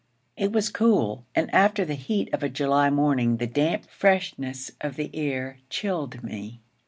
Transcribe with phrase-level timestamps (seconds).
[0.35, 4.95] It was cool, and after the heat of a July morning, the damp freshness of
[4.95, 6.59] the air chilled me.